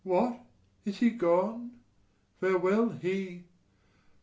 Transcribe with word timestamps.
What, 0.03 0.41
is 0.83 0.97
he 0.97 1.11
gone? 1.11 1.73
farewell 2.39 2.89
he! 2.89 3.43